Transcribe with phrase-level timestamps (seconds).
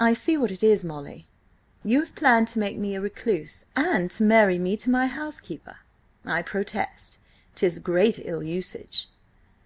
[0.00, 1.28] "I see what it is, Molly.
[1.84, 5.76] You have planned to make me a recluse, and to marry me to my housekeeper.
[6.24, 7.18] I protest,
[7.54, 9.08] 'tis great ill usage!"